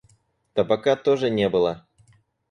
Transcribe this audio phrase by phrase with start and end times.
[0.53, 1.85] Табака тоже не было.